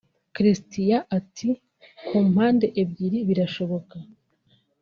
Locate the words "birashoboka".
3.27-3.95